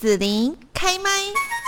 [0.00, 1.59] 子琳开麦。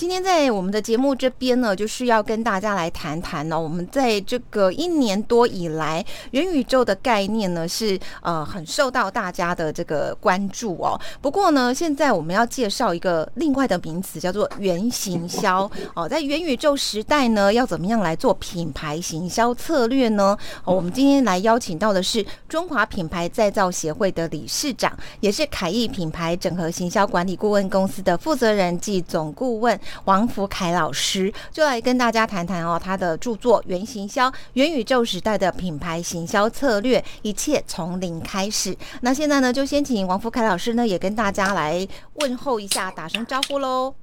[0.00, 10.98] 今天在我们的节目这边呢，就是要跟大家来谈谈呢，我们在这个一年多以来，元宇宙的概念呢是呃很受到大家的这个关注哦。
[11.20, 16.08] 不过呢，现在我们要介绍一个另外的名词，叫做元行销哦。
[16.08, 20.34] 在元宇宙时代呢，要怎么样来做品牌行销策略呢？
[20.64, 24.90] 哦，我们今天来邀请到的是中华品牌再造协会的理事长，
[25.20, 29.78] 也是凯翼品牌整合行销管理顾问公司的负责人暨总顾问。
[30.04, 38.76] 王福凯老师就来跟大家谈谈哦，他的著作《元行销：元宇宙时代的品牌行销策略》，一切从零开始。
[39.02, 43.94] 那现在呢，就先请王福凯老师呢，也跟大家来问候一下，打声招呼喽。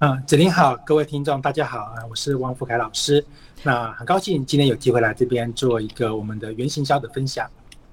[0.00, 3.24] 嗯，子林好，各位听众大家好啊，我是王福凯老师。
[3.64, 7.50] 那很高兴今天有机会来这边做一个我们的元行销的分享。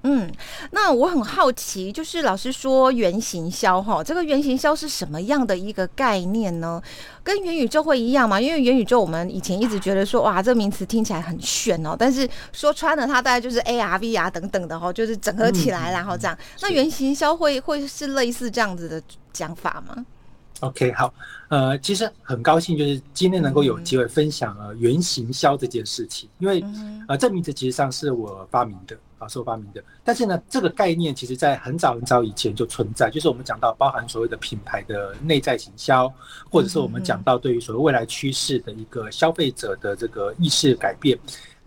[0.08, 0.30] 嗯，
[0.70, 6.80] 那我很好奇，就是老师说原型销哈，这个原型销是什么样的一个概念呢？
[7.24, 8.40] 跟元宇宙会一样吗？
[8.40, 16.38] 因为元宇宙我们以前一直觉得说，哇，这个名词听起来很炫哦，但是说穿了，它大概就是 AR、VR 等等的哈，就是整合起来然后这样。
[16.62, 19.02] 那原型销会会是类似这样子的
[19.32, 20.06] 讲法吗
[20.60, 21.12] ？OK，好，
[21.48, 26.64] 呃，其实很高兴，就是今天能够有机会分享呃原型销这件事情，因为
[27.08, 29.82] 呃这名字其实上是我发明的啊，是我发明的。
[30.04, 36.12] 但是呢，这个概念其实在很早很早以前就存在，就是我们讲到包含所谓的品牌的内在行销，
[36.50, 41.18] 或者是我们讲到对于所谓未来趋势的一个消费者的这个意识改变。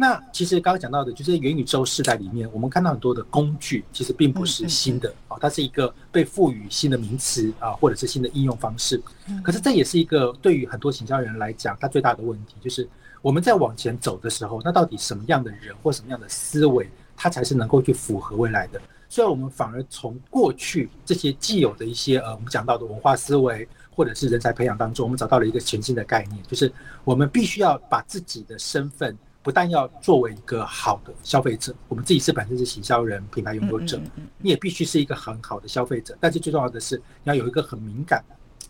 [0.01, 9.01] 那其实刚刚讲到的，就是元宇宙时代里面，我们看到很多的工具，其实并不是新的啊，它是一个被赋予新的名词啊，或者是新的应用方式。
[9.43, 12.87] 可是这也是一个对于很多行销人来讲，它最大的问题就是
[13.21, 16.89] 我们在往前走的时候，那到底什么样的人或什么样的思维，
[17.19, 18.81] 它才是能够去符合未来的？
[19.09, 26.71] 所以我们反而从过去这些既有的一些呃，我们讲到的文化思维或者是人才培养当中，我们找到了一个全新的概念，就是
[27.03, 29.17] 我们必须要把自己的身份。
[29.41, 33.99] 不但要作为一个好的消费者，我们自己是本身是行销人、品牌拥有者，
[34.37, 36.15] 你也必须是一个很好的消费者。
[36.19, 38.23] 但是最重要的是，你要有一个很敏感、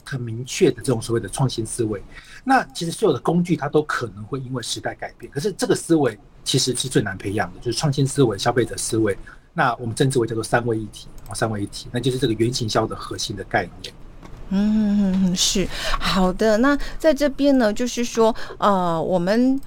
[0.05, 2.01] 很明确的这种所谓的创新思维。
[2.43, 6.17] 那其实所有的工具它都可能会因为时代改变，可是这个思维
[6.49, 9.15] 其实是最难培养的，就是创新思维、消费者思维。
[9.53, 13.93] 那我们称之为叫做三位一体啊，三位一体，那就是这个原型销的核心的概念。
[14.49, 15.67] 嗯，是
[15.99, 16.57] 好的。
[16.57, 19.61] 那在这边呢，就是说，呃，我们。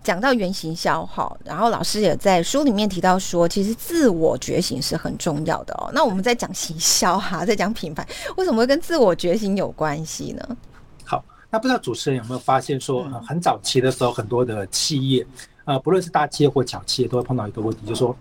[0.00, 5.90] 讲到原型消耗，然后老师也在书里面提到说，其实自我觉醒是很重要的哦。
[5.92, 8.06] 那我们在讲行销哈， 在讲品牌，
[8.36, 10.56] 为什么会跟自我觉醒有关系呢？
[11.04, 15.26] 好，那不知道主持人有没有发现说，很早期的时候，很多的企业，
[15.68, 18.16] 呃，不论是大企业或小企业，都会碰到一个问题，就是说，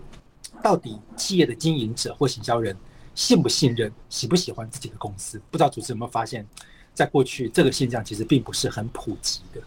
[0.61, 2.75] 到底企业的经营者或行销人
[3.15, 5.41] 信不信任、喜不喜欢自己的公司？
[5.49, 6.45] 不知道主持人有没有发现，
[6.93, 9.61] 在过去这个现象其实并不是很普及的。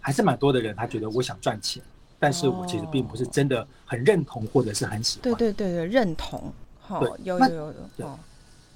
[0.00, 1.82] 还是蛮多的人，他觉得我想赚钱，
[2.18, 5.22] 但是我其实并不是真的很认同或者是很喜欢。
[5.22, 6.52] 对对对对，认同。
[6.78, 8.18] 好，有有有有。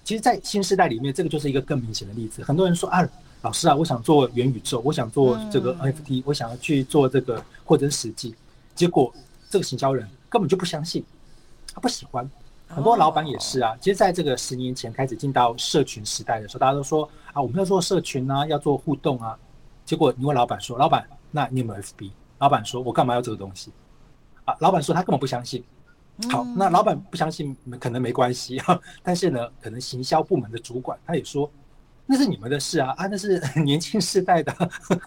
[0.04, 2.43] 其实，在新时代里面，这个就是一个更明显的例子。
[2.43, 3.06] 很多人说啊，
[3.43, 8.35] 老师啊，我想做元宇宙，我想做这个 NFT，我想要去做这个或者是实际，
[8.75, 9.13] 结果
[9.51, 11.05] 这个行销人根本就不相信，
[11.75, 12.29] 他不喜欢。
[12.69, 13.77] 很多老板也是啊。
[13.81, 19.39] 其实，在这个十年前开始进到社群时代的时候，大家都说啊，我们要做社群啊，要做互动啊。
[19.85, 21.07] 结果你问老板说，老板。
[21.35, 22.11] 那你有没有 FB？
[22.41, 23.73] 老板说：“我干嘛要这个东西？”
[24.45, 25.65] 啊，老板说他根本不相信。
[26.31, 28.61] 好，那老板不相信可能没关系，
[29.03, 31.51] 但是呢，可能行销部门的主管他也说
[32.12, 34.55] ：“那是你们的事啊，啊，那是 年轻世代的，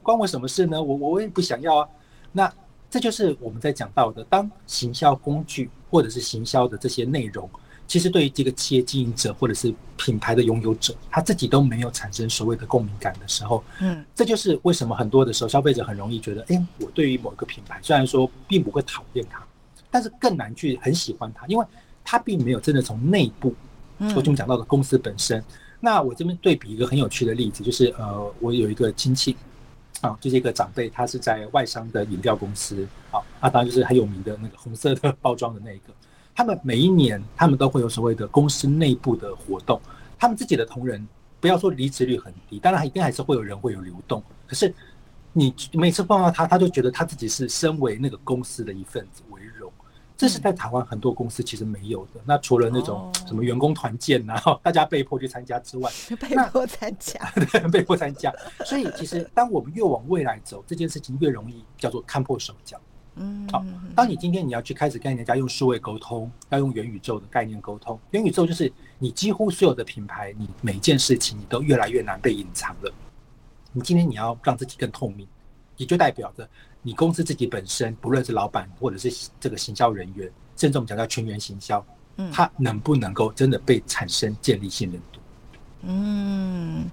[0.02, 0.82] 关我什么事呢？
[0.82, 1.88] 我我也不想要啊。”
[2.34, 2.52] 那
[2.90, 7.48] 这就是我们在讲到的，当行销工具或者是行销的这些内容。
[7.86, 19.46] 其实对于这个企业经营者或者是品牌的拥有者，他自己都没有产生所谓的共鸣感的时候，嗯，这就是为什么很多的时候消费者很容易觉得，哎，我对于某一个品牌虽然说并不会讨厌它，
[19.92, 21.64] 但是更难去很喜欢它，因为
[22.04, 23.54] 它并没有真的从内部，
[24.00, 25.44] 嗯，我们讲到的公司本身。
[25.86, 29.38] 那我这边对比一个很有趣的例子，就是呃，我有一个亲戚，
[30.02, 35.94] 啊，就是一个长辈，他是在外商的饮料公司，啊，啊，当然就是很有名的那个红色的包装的那一个。
[36.34, 39.80] 他们每一年，他们都会有所谓的公司内部的活动。
[40.18, 41.08] 他们自己的同仁，
[41.40, 44.24] 不要说离职率很低，当然一定还是会有人会有流动。
[44.48, 44.74] 可是
[45.34, 49.22] 你每次碰到他，他就觉得他自己是身为那个公司的一份子。
[50.18, 52.22] 这是在台湾很多公司其实没有的。
[52.26, 57.20] 那除了那种什么员工团建然后大家被迫去参加之外， 被迫参加，
[57.72, 58.34] 被迫参加。
[58.66, 62.80] 所以其实当我们越往未来走，这件事情越容易叫做看破手脚。
[63.18, 63.64] 嗯，好，
[63.96, 72.94] 当你今天你要去开始跟人家用数位沟通，要用元宇宙的概念沟通，元宇宙就是你几乎所有的品牌，你每件事情你都越来越难被隐藏了。
[73.72, 75.26] 你今天你要让自己更透明，
[75.78, 76.50] 也就代表着
[76.86, 81.84] 你公司自己本身，不论是老板或者是这个行销人员，甚至我们讲到全员行销，
[82.18, 85.20] 嗯，他能不能够真的被产生建立信任度？
[85.82, 86.86] 嗯，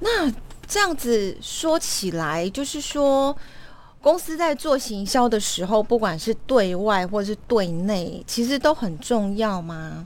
[0.00, 0.28] 那
[0.66, 3.36] 这样子说起来，就是说。
[4.00, 10.04] 公司在做行销的时候，不管是对外或是对内，其实都很重要吗？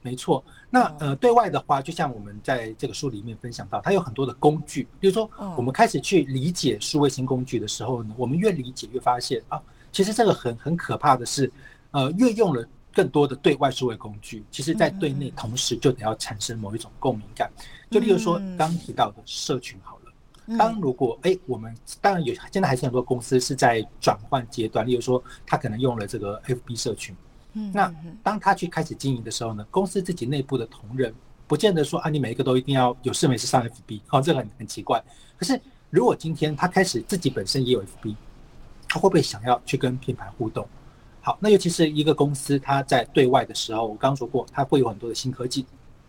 [0.00, 0.44] 没错。
[0.70, 4.86] 那呃，对外的话，就像我们在这个书里面分享到，它有很多的工具。
[5.00, 11.50] 比如说，我们开始去理解数位新工具的时候呢，我们越理解越发现啊，其实这个很很可怕的是，
[11.90, 12.64] 呃，越用了
[12.94, 17.50] 更多的对外数位工具，其实在对内同时就得要产生某一种共鸣感。
[17.90, 20.00] 就例如说刚提到的社群好了。
[20.58, 24.84] 当如果哎，我们当然有，现在还是很多公司是在转换阶段。
[24.84, 27.14] 例如说，他可能用了这个 FB 社群，
[27.54, 27.92] 嗯，那
[28.22, 31.12] 当他去开始经营的时候呢，公司自己内部的同仁
[31.46, 35.02] 不见得说啊，你每一个都一定要有事没事上 FB，哦，这个很很奇怪。
[35.36, 35.60] 可是
[35.90, 38.14] 如果今天他开始自己本身也有 FB，
[38.88, 40.66] 他会不会想要去跟品牌互动？
[41.20, 45.66] 好，那尤其是一个公司，它在对外的时候，我刚刚说过，它会有很多的新科技，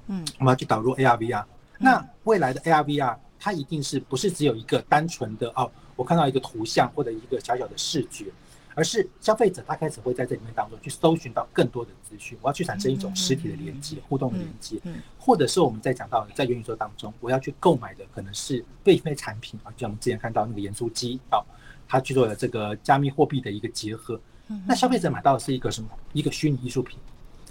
[0.08, 1.44] 嗯，我们要去导入 ARVR，
[1.78, 3.18] 那未来的 ARVR。
[3.44, 8.26] 它一定是不是只有一个单纯的哦，我看到一个图像或者一个小小的视觉，
[8.74, 14.80] 而是消费者他开始会在这里面当中去搜寻到更多的资讯，我要去产生一种实体的连接、互动的连接，
[15.20, 21.40] 或者是我们在讲到在元宇宙当中，我要去购买的可能是被非产品啊，就像我们之前看到那个盐酥鸡啊，
[21.88, 24.20] 它去做了这个加密货币的一个结合，
[24.66, 25.90] 那消费者买到的是一个什么？
[26.14, 26.98] 一个虚拟艺术品。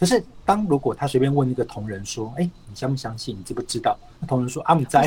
[0.00, 3.38] 可是，当如果他随便问一个同仁说：“哎，你相不相信？
[3.38, 5.06] 你知不知道？”那同仁说：“阿姆在。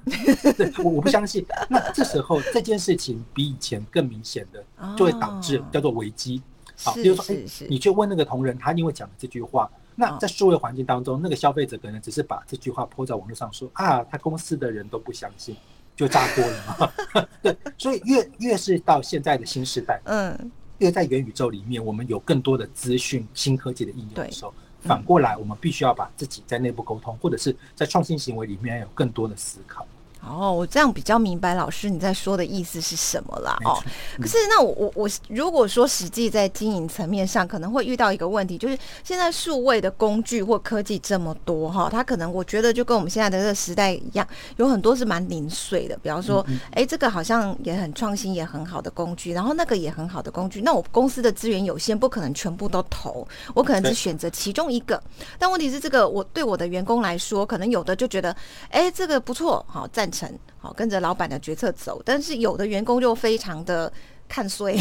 [0.82, 1.44] ”我我不相信。
[1.68, 4.64] 那这时候这件事情比以前更明显的，
[4.96, 6.40] 就会导致叫做危机。
[6.82, 7.38] 好，比如说，哎，
[7.68, 15.54] 你去问那个同仁，他因为讲了这句话，那在数位环境当中，那个消费者可能只是把这句话泼在网络上说：“啊，他公司的人都不相信，
[15.94, 16.90] 就炸锅了嘛。
[17.42, 20.50] ”对，所以越越是到现在的新时代，嗯。
[20.82, 29.86] 因为在元宇宙里面，我们有更多的资讯、新科技的应用的时候，反过来，我们必须要把自己在内部沟通，或者是在创新行为里面有更多的思考。
[30.24, 33.82] 哦，我这样比较明白老师你在说的意思是什么了哦。
[34.20, 44.24] 可是那我我我如果说实际在经营层面上，可能会遇到一个问题，就是现在数位的工具或科技这么多哈，它可能我觉得就跟我们现在的这个时代一样，
[44.58, 45.98] 有很多是蛮零碎的。
[46.00, 55.02] 比方说，哎，这个好像也很创新，也很好的工具，然后那个也很好的工具，那我公司的资源有限，不可能全部都投，我可能只选择其中一个。
[55.36, 58.34] 但问题是，这个我对我的员工来说，可能有的就觉得，
[58.70, 60.11] 哎，这个不错，好赞。
[60.12, 63.90] 成好跟着老板的决策走，但是有的员工就非常的
[64.28, 64.76] 看衰，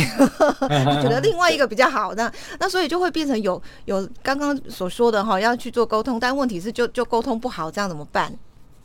[1.02, 8.32] 觉得另外一个比较好，那那所以就会变成有有刚刚所说的哈，要去做沟通，但问题是就就沟通不好，这样怎么办？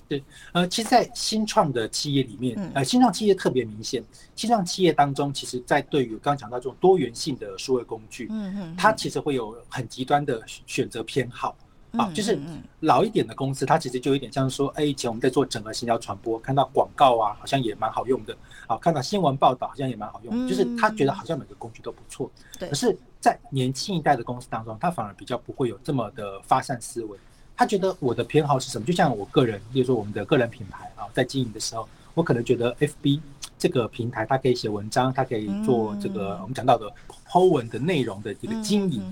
[0.09, 0.23] 对，
[0.53, 4.01] 呃，其实，在新创的企业里面，呃，新创企业特别明显，
[4.37, 11.57] 新创企业当中，其实在对于刚刚讲到这种多元性的数位工具，嗯嗯，它其实会有很极端的选择偏好。
[11.99, 12.39] 啊，就是
[12.81, 22.31] 老一点的公司，它其实就有点像说，哎，以前我们在做整合行销传播，看到广告啊，好像也蛮好用的，啊，看到新闻报道好像也蛮好用，就是他觉得好像每个工具都不错。
[22.59, 22.69] 对。
[22.69, 27.19] 可是，在年轻一代的公司当中，他反而比较不会有这么的发散思维，
[27.57, 28.87] 他觉得我的偏好是什么？
[28.87, 33.21] 就像我个人，比如说我们的个人品牌啊，在经营的时候，我可能觉得 FB。
[33.67, 36.89] 这个平台它可以写文章，它可以做这个我们讲到的
[37.29, 39.03] Po 文的内容的一个经营。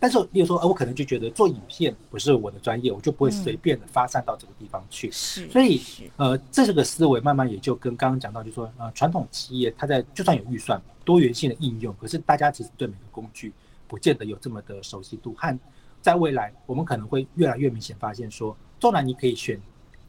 [0.00, 5.08] 但是，例如说，呃我可能就觉得做影片不是我的专业，我就不会随便的发散到这个地方去。
[5.12, 5.80] 是，所以，
[6.16, 13.52] 呃，这个思维慢慢也就跟刚刚讲到，就是说，呃，传统企业它在就算有预算，多元性的应用，可是大家其实对每个工具
[13.86, 15.32] 不见得有这么的熟悉度。
[15.38, 15.56] 和
[16.00, 19.60] 在未来，我们可能会越来越明显发现说，纵然你可以选。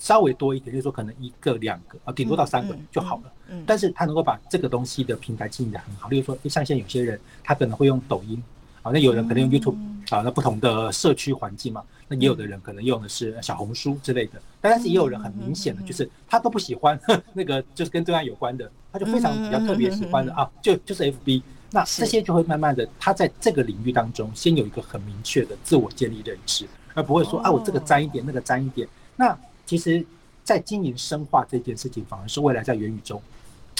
[0.03, 3.31] 稍微多一点，就是说可能一个两个啊，顶多到三个就好了。
[3.47, 6.09] 嗯，但是他能够把这个东西的平台经营的很好。
[6.09, 8.43] 例如说，像现在有些人，他可能会用抖音，
[8.81, 9.77] 啊，那有人可能用 YouTube，
[10.09, 14.33] 啊，那不同的社区环境嘛，那也有的人可能用的是小红书之类的。
[14.59, 16.99] 但是也有人很明显的就是他都不喜欢
[17.31, 21.41] 那个，就是跟对岸有关的，他就非常比较特别喜欢的啊，就就是 FB。
[21.71, 29.37] 那这些就会慢慢的，他在这个领域当中先有一个很明确的自我建立认知，而不会说啊，我这个沾一点，那个沾一点，那。
[29.65, 30.05] 其实，
[30.43, 33.21] 在经营深化这件事情，反而是未来在元宇宙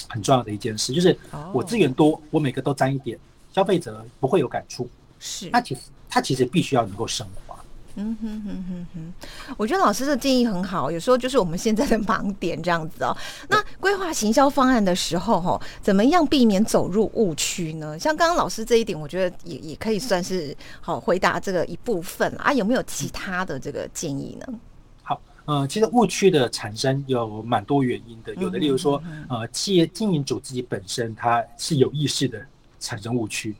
[0.08, 0.92] 很重要的一件事。
[0.92, 1.16] 就是
[1.52, 3.18] 我资源多，我每个都沾一点，
[3.52, 4.88] 消费者不会有感触。
[5.20, 7.54] 是，那其实它其实必须要能够升华。
[7.96, 13.16] 嗯哼哼哼哼，我觉得老师的建议很好，有时候就是我们现在的盲点这样子哦。
[13.48, 17.96] 那规划行销方案的时候，哈，怎么样避免走入误区呢？
[17.96, 22.52] 像刚刚老师这一点，我觉得也也可以算是好回答这个一部分啊。
[22.52, 24.60] 有没有其他的这个建议呢？
[25.44, 32.44] 好，呃，其实误区的产生有蛮多原因的，有的例如说，呃，企业经营主自己本身它是有意识的
[32.80, 33.54] 产生误区。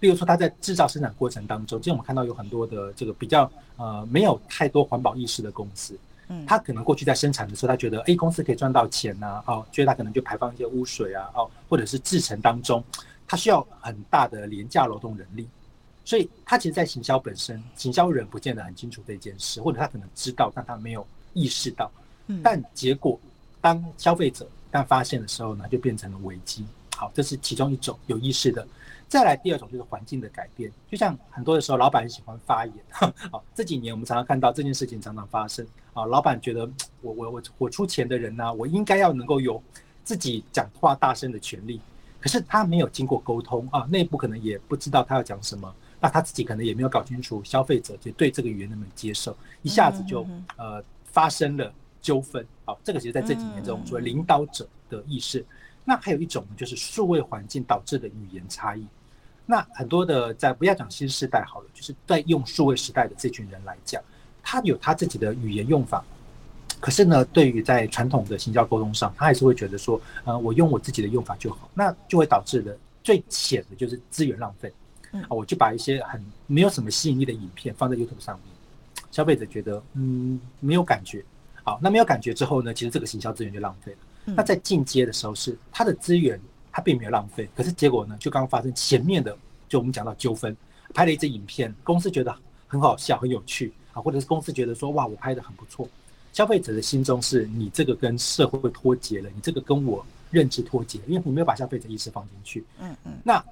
[0.00, 5.98] 例如说，他在制造生产过程当中，其实我们看到有很多的这个比较呃没有太多环保意识的公司，
[6.28, 12.84] 嗯，他可能过去在生产的时候，他觉得 A 公司可以赚到钱呐，哦，觉得他可能就排放一些污水啊，哦，或者是制成当中，
[13.26, 15.48] 他需要很大的廉价劳动人力，
[16.04, 21.90] 所以他其实，在行销本身，行销人不见得很清楚这件事，或者他可能知道，但他没有意识到，
[22.28, 23.20] 嗯，但结果
[23.60, 26.64] 当消费者当发现的时候呢，就变成了危机。
[26.96, 28.66] 好，这是其中一种有意识的。
[29.06, 32.74] 再来第二种就是环境的改变，就像很多的时候，老板很喜欢发言。
[33.30, 35.64] 好，这几年我们常常看到这件事情常常发生。
[35.92, 36.68] 啊，老板觉得
[37.02, 39.62] 我我我我出钱的人呢，我应该要能够有
[40.02, 41.80] 自己讲话大声的权利。
[42.20, 50.26] 可是他没有经过沟通啊，内部可能也不知道他要讲什么，那他自己可能也没有搞清楚消费者就对这个语言能不能接受，一下子就
[50.56, 50.82] 呃
[51.14, 52.44] 发生了纠纷。
[52.64, 55.44] 好，这个其实在这几年中，说领导者的意识。
[55.84, 58.84] 那还有一种呢，就是数位环境导致的语言差异。
[59.46, 64.02] 那很多的在不要讲新时代好了，就是在用数位时代的这群人来讲，
[64.42, 66.04] 他有他自己的语言用法。
[66.80, 71.70] 可是呢，对于在传统的行销沟通上，他还是会觉得说，呃，我用我自己的用法就好。
[71.74, 74.72] 那就会导致的最浅的就是资源浪费。
[75.12, 78.53] 啊，我就把一些很没有什么吸引力的影片放在 YouTube 上面，
[79.14, 81.24] 消费者觉得嗯没有感觉。
[81.62, 83.98] 好，那没有感觉之后呢，其实这个行销资源就浪费了。
[84.34, 86.38] 那在进阶的时候，是它的资源
[86.72, 89.34] 它并没有浪费，可是结果呢，就刚刚发生前面的，
[89.68, 90.54] 就我们讲到纠纷，
[90.92, 92.34] 拍了一支影片，公司觉得
[92.66, 95.88] 很好笑、很有趣啊，或者是公司觉得说哇，我拍的很不错，
[96.32, 102.64] 消费者的心中是你这个跟社会脱节了，你这个跟我认知脱节，因为你没有把消费者意识放进去。
[102.80, 103.12] 嗯嗯。
[103.22, 103.42] 那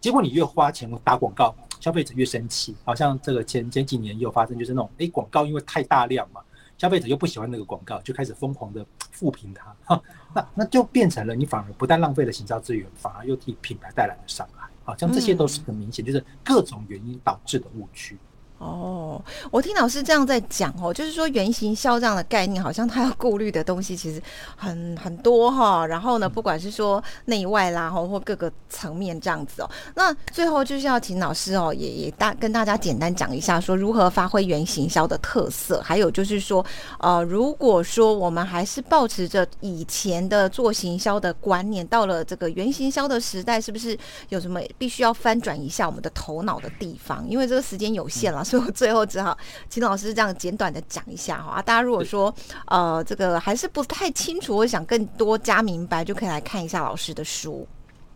[0.00, 6.40] 结果你越花钱打广告，消费者越生气，好像这个前前几年也有发生，就是那种哎广告因为太大量嘛。
[6.78, 10.00] 消费者又不喜欢那个广告，就开始疯狂的复评它，
[10.32, 18.16] 那那就变成了你反而不但浪费了行销资源，反而又替品牌带来了伤害，好像这些都是很明显，就是各种原因导致的误区。
[18.60, 19.18] 哦，
[19.50, 24.22] 我听老师这样在讲哦，就是说原型销这样的概念，好像他要顾虑的东西其实
[24.54, 25.86] 很很多哈。
[25.86, 29.70] 然后呢，不管是说内外啦，或或各个层面这样子哦。
[29.94, 35.80] 那最后就是要请老师哦，也也大跟大家简单讲一下，说如何发挥原型销的特色。
[35.80, 36.62] 还有就是说，
[36.98, 43.98] 呃，如果说我们还是保持着以前的做行销的观念，到了这个原型销的时代，是不是
[44.28, 47.26] 有什么必须要翻转一下我们的头脑的地方？
[47.26, 48.44] 因为这个时间有限了。
[48.50, 49.36] 所以我最后只好
[49.68, 52.34] 请老师这样简短的讲一下哈，大家如果说
[52.66, 57.64] 呃这个还是不太清楚，我想更多加明白，就可以来看一下老师的书。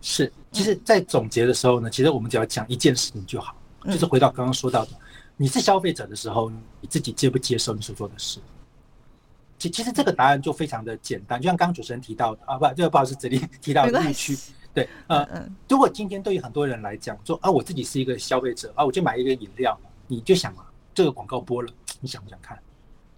[0.00, 4.90] 是，其实，在总结的时候呢，其实我们只要讲一件事情就好，就是回到刚刚说到的，
[5.36, 6.50] 你是消费者的时候，
[6.80, 8.40] 你自己接不接受你所做的事？
[9.56, 14.36] 其其实这个答案就非常的简单，就像刚刚主持人提到的啊，不，这个不好意思，这里 提到的误区。
[14.74, 19.78] 对，呃，如果今天对于很多人来讲，说啊，我自己是一个消费者啊，我就买一个饮料。
[20.06, 22.58] 你就想啊，这个广告播了， 你想不想看？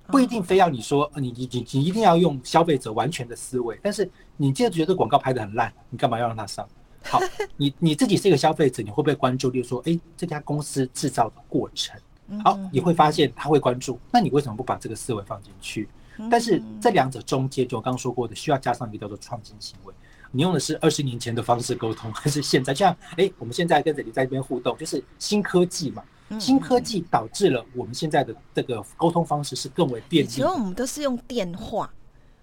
[0.08, 3.78] 不一定非要你说，你你你你一定要用消费者完全的思维。
[3.82, 6.64] 但是你既然觉得广告拍的很烂，你干嘛要让它上？
[7.02, 7.20] 好，
[7.56, 9.50] 你你自己是一个消费者，你会不会关注？
[9.50, 12.00] 就是说，哎，这家公司制造的过程，
[12.44, 13.98] 好，你会发现他会关注。
[14.12, 15.88] 那你为什么不把这个思维放进去？
[16.30, 19.92] 但是这两者中间，就我刚刚说过的，需要加上一个叫做创新行为。
[20.32, 22.74] 你用的是二十年前的方式沟通，还是现在？
[22.74, 26.02] 像哎，我们现在跟着你在这边互动，就是新科技嘛。
[26.38, 30.28] 新科技导致了我们现在的这个沟通方式是更为便利。
[30.28, 31.88] 其实我们都是用电话，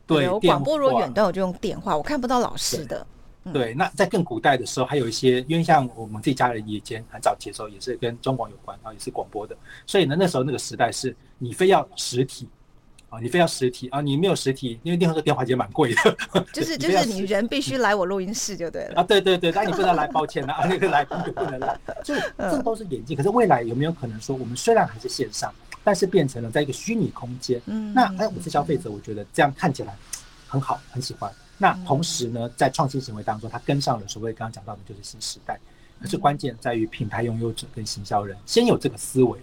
[0.08, 3.06] 对，广播如果远端我就用电话，我看不到老师的。
[3.52, 12.48] 对，那在更古代的时候，还有一些，因为像我们自己家人以前很早期的时候，也是跟中广有关，然后也是广播的，所以呢，那时候那个时代是你非要实体。
[13.14, 14.02] 啊，你非要实体啊！
[14.02, 16.18] 你没有实体，因为电话的电话机蛮贵的。
[16.52, 19.02] 就 是就是你人必须来我录音室就对了。
[19.02, 21.80] 啊，对对对，但你不能来，抱歉啊， 那个来就不能来。
[22.04, 23.16] 所以这都是眼镜。
[23.16, 25.54] 可是未来有没有可能说，我们虽然还是线上，
[25.84, 27.62] 但是变成了在一个虚拟空间？
[27.68, 27.94] 嗯。
[27.94, 29.96] 那哎，我是消费者，我觉得这样看起来
[30.48, 31.32] 很好，很喜欢。
[31.60, 35.60] 那同时呢，在创新行为当中，它跟上了所谓刚刚讲到的，就是新时代。
[36.02, 39.38] 可是关键在于品牌拥有者跟行销人先有这个思维。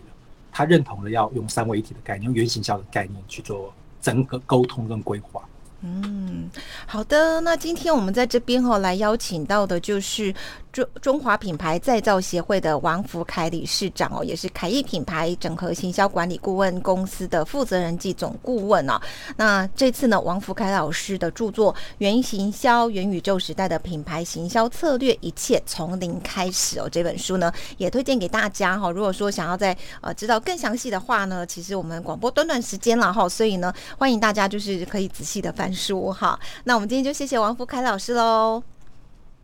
[0.53, 5.43] 他认同了要用三位一体的概念，用原型校的概念去做整个沟通跟规划。
[5.83, 6.51] 嗯，
[6.87, 7.41] 好的。
[7.41, 10.35] 那今天我们在这边哈来邀请到的就是
[10.71, 19.01] 中中华品牌再造协会的王福凯理事长哦，也是凯艺品牌整合行销管理顾问公司的负责人暨总顾问哦。
[19.39, 28.91] 那这次呢，王福凯老师的著作《元行销元宇宙时代的品牌行销策略：一切从零开始》哦，这本书呢也推荐给大家哈。
[28.91, 35.70] 如果说想要在呃知道更详细的话呢，其实我们广播短短时间了哈，所以呢欢迎大家就是可以仔细的翻。
[35.73, 38.63] 书哈，那我们今天就谢谢王福凯老师喽，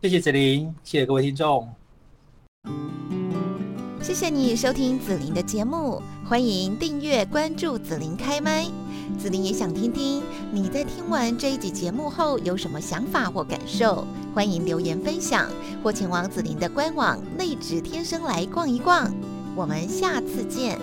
[0.02, 1.68] 谢谢子琳，谢谢各位听众，
[4.02, 8.66] 谢谢你收听子琳的节目，欢迎订阅关注子琳开麦，
[9.18, 15.50] 子琳也想听听你在听完这一集节目后有什么想法或感受，欢迎留言分享
[15.83, 19.12] 或前往子琳的官网内指天生来逛一逛，
[19.54, 20.78] 我们下次见。